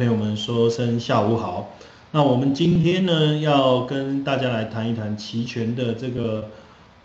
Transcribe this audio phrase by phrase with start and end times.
[0.00, 1.74] 朋友们说声下午好。
[2.12, 6.48] 那我们今天呢，要跟大家来谈一谈期权的这个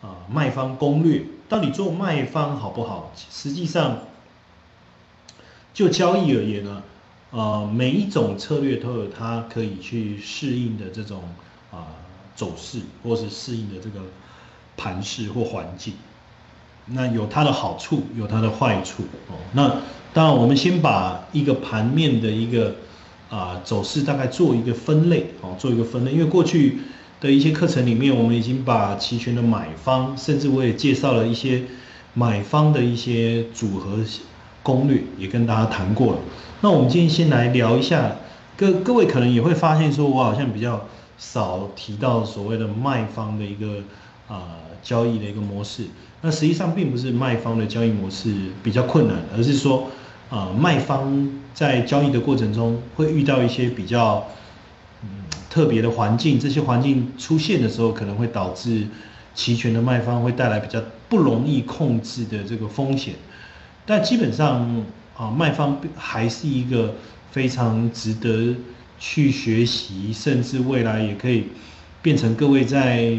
[0.01, 3.11] 啊卖方攻略，到底做卖方好不好？
[3.29, 3.97] 实际上，
[5.73, 6.83] 就交易而言呢，
[7.31, 11.21] 呃，每一种策略都有它可以去适应的这种
[11.73, 11.87] 啊
[12.33, 13.99] 走势，或是适应的这个
[14.77, 15.95] 盘势或环境。
[16.85, 19.35] 那有它的好处，有它的坏处哦。
[19.51, 19.81] 那
[20.15, 22.73] 当然，我们先把一个盘面的一个
[23.29, 26.11] 啊走势大概做一个分类哦，做一个分类。
[26.13, 26.77] 因为过去
[27.19, 31.63] 的一些课程里面，我们已经把期权的买方，甚至我也介绍了一些
[32.13, 33.97] 买方的一些组合
[34.63, 36.19] 攻略，也跟大家谈过了。
[36.61, 38.15] 那我们今天先来聊一下，
[38.55, 43.83] 各各位可能也会发现，说我好像比较少提到所谓的卖方的一个
[44.29, 44.43] 啊
[44.81, 45.83] 交易的一个模式。
[46.21, 49.89] 那实际上并不是卖方的交易模式比较困难，而是说，
[50.35, 54.27] 啊，卖方在交易的过程中会遇到一些比较
[55.01, 55.07] 嗯
[55.49, 58.85] 特别的环境，这些环境出现的时候，可能会导致
[59.33, 63.13] 期权的卖方会带来比较不容易控制的这个风险。
[63.85, 64.83] 但基本上
[65.15, 66.93] 啊，卖方还是一个
[67.31, 68.57] 非常值得
[68.99, 71.45] 去学习，甚至未来也可以
[72.01, 73.13] 变成各位在。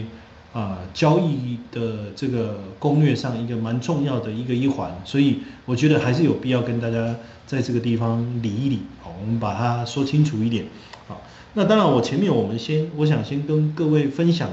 [0.57, 7.15] 啊，交易的这个攻略上一个蛮重要的一个一环，所以我觉得还是有必要跟大家
[7.47, 10.65] 在这个地方理一理，好，我们把它说清楚一点。
[11.07, 11.21] 好，
[11.53, 14.49] 那当然我前面我们先，我想先跟各位分享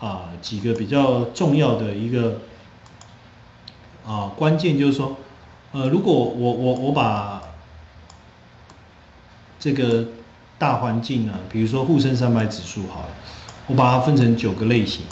[0.00, 2.40] 啊几个比较重要的一个
[4.04, 5.18] 啊关键，就是说，
[5.70, 7.40] 呃，如果我我我把
[9.60, 10.04] 这个
[10.58, 13.08] 大环境啊，比如说沪深三百指数，好了，
[13.68, 15.02] 我把它分成九个类型。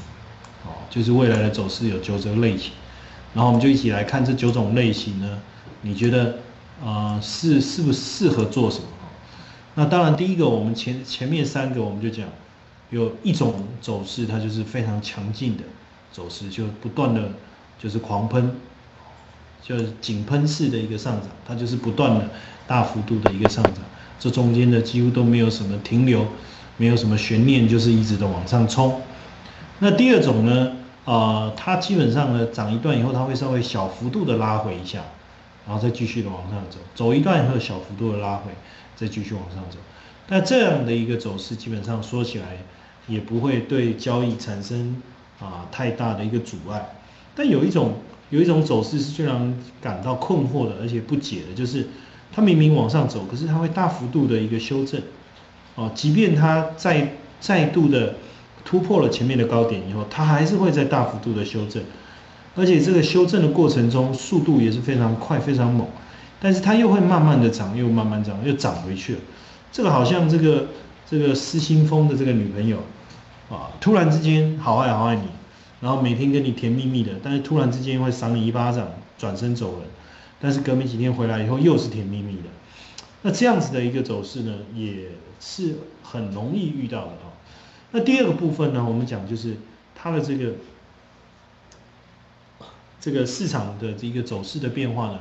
[0.89, 2.73] 就是未来的走势有九种类型，
[3.35, 5.39] 然后我们就一起来看这九种类型呢，
[5.83, 6.39] 你觉得
[6.85, 8.85] 啊是是不适合做什么？
[9.75, 12.27] 那当然第一个我们前前面三个我们就讲，
[12.91, 15.63] 有一种走势它就是非常强劲的
[16.11, 17.29] 走势，就不断的
[17.79, 18.55] 就是狂喷，
[19.63, 22.31] 就是井喷式的一个上涨，它就是不断的
[22.67, 23.75] 大幅度的一个上涨，
[24.19, 26.27] 这中间的几乎都没有什么停留，
[26.79, 29.03] 没有什么悬念，就是一直的往上冲。
[29.79, 30.73] 那第二种呢？
[31.07, 35.03] 啊，它基本上呢，涨一段以后，它会稍微小幅度的拉回一下，
[35.65, 38.51] 然后再继续的往上走，走一段以后小幅度的拉回，
[38.97, 39.79] 再继续往上走。
[40.27, 42.59] 那这样的一个走势，基本上说起来
[43.07, 45.01] 也不会对交易产生
[45.39, 46.97] 啊太大的一个阻碍。
[47.37, 47.95] 但有一种
[48.31, 51.87] 有一种走势是最让人感到困惑的，而且不解的，就是
[52.33, 55.01] 它明明往上走，可是它会大幅度的一个修正。
[55.77, 58.17] 哦，即便它再再度的。
[58.67, 61.83] 突破了前面的高点以后，它还是会在大幅度的修正，
[62.57, 65.87] 而且这个修正的过程中速度也是非常快、非常猛，
[66.41, 69.21] 但是它又会慢慢的涨，又慢慢涨，又涨回去了。
[69.71, 70.67] 这个好像这个
[71.09, 72.79] 这个失心疯的这个女朋友
[73.49, 75.29] 啊，突然之间好爱好爱你，
[75.81, 79.89] 然后每天跟你甜蜜蜜的，但是突然之间会赏你一巴掌，转身走人，
[80.41, 82.49] 但是隔没几天回来以后又是甜蜜蜜的。
[83.23, 87.36] 那这样子的一个走势呢，也是很容易遇到的啊。
[87.93, 89.57] 那第二个部分呢，我们讲就是
[89.95, 90.53] 它的这个
[93.01, 95.21] 这个市场的这个走势的变化呢，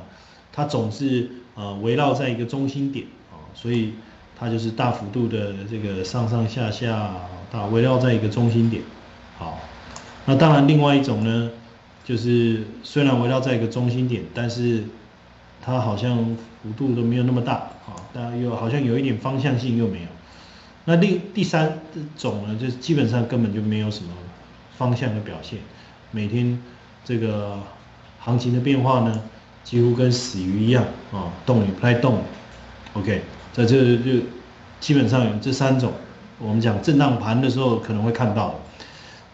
[0.52, 3.94] 它总是呃围绕在一个中心点啊，所以
[4.38, 7.14] 它就是大幅度的这个上上下下，
[7.50, 8.82] 它围绕在一个中心点。
[9.38, 9.58] 好，
[10.26, 11.50] 那当然另外一种呢，
[12.04, 14.82] 就是虽然围绕在一个中心点，但是
[15.62, 17.54] 它好像幅度都没有那么大
[17.86, 20.06] 啊，但又好像有一点方向性又没有。
[20.88, 21.80] 那第第三
[22.16, 24.10] 种呢，就是基本上根本就没有什么
[24.78, 25.58] 方向的表现，
[26.12, 26.62] 每天
[27.04, 27.58] 这个
[28.20, 29.20] 行情的变化呢，
[29.64, 32.22] 几乎跟死鱼一样啊，动也不太动。
[32.92, 34.22] OK，在这就
[34.78, 35.92] 基本上有这三种，
[36.38, 38.54] 我们讲震荡盘的时候可能会看到。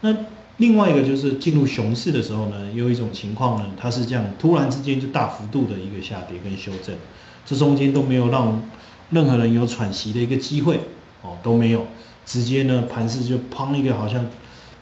[0.00, 0.16] 那
[0.56, 6.96] 另外一个就是进入熊市的时候呢，有一种情况呢，它是这样突然之间就大幅度的一个下跌跟修正，
[7.44, 8.62] 这中间都没有让
[9.10, 10.80] 任何人有喘息的一个机会。
[11.22, 11.86] 哦，都没有，
[12.26, 14.26] 直接呢盘势就砰一个，好像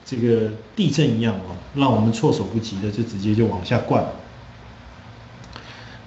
[0.05, 4.05] 这个地震一样哦，让我们措手不及的就直接就往下灌。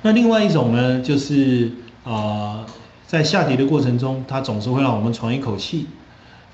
[0.02, 1.72] 那另外一种呢，就是
[2.04, 2.66] 啊，
[3.06, 5.88] 在下跌的过程中，它总是会让我们喘一口气，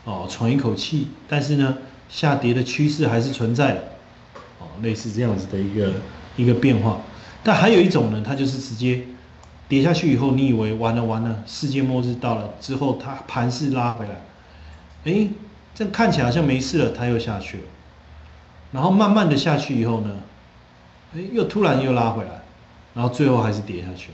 [0.04, 1.78] 哦，喘一口气，但是呢，
[2.10, 3.84] 下跌的趋势还是存在的，
[4.60, 5.94] 哦，类似这样子的一个
[6.36, 7.00] 一个变化。
[7.44, 9.02] 但还有一种呢，它就是直接。
[9.70, 14.22] 跌下去以后，你以为完了完了，世界末日到了之后，它盘势拉回来，
[15.06, 15.30] 哎，
[15.76, 17.64] 这看起来好像没事了，它又下去了，
[18.72, 20.18] 然后慢慢的下去以后呢，
[21.16, 22.42] 哎，又突然又拉回来，
[22.96, 24.10] 然后最后还是跌下去，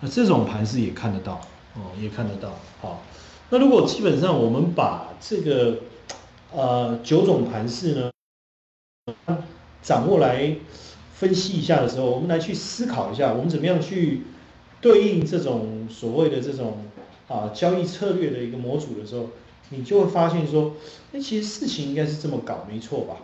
[0.00, 1.40] 那这种盘势也看得到，
[1.74, 2.50] 哦，也看得到。
[2.82, 3.02] 好，
[3.48, 5.78] 那如果基本上我们把这个
[6.52, 9.38] 呃九种盘式呢
[9.82, 10.54] 掌握来
[11.14, 14.22] 分析一下的时候，我们来去思考一下，我们怎么样去
[14.82, 16.76] 对应这种所谓的这种
[17.28, 19.30] 啊交易策略的一个模组的时候，
[19.70, 20.74] 你就会发现说，
[21.12, 23.16] 那其实事情应该是这么搞，没错吧？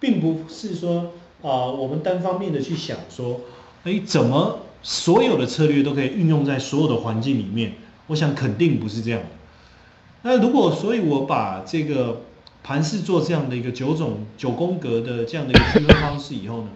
[0.00, 3.40] 并不是说啊我们单方面的去想说，
[3.84, 7.72] 哎，怎么所有的策略都可以运用在所有的环境里面？
[8.08, 9.26] 我想肯定不是这样的。
[10.22, 12.22] 那如果，所以我把这个
[12.64, 16.68] 盘式做这样的一个九种九宫格的这样的一个区分方式以后呢，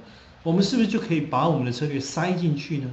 [0.43, 2.89] 我们是不是就可以把我们的策略塞进去呢？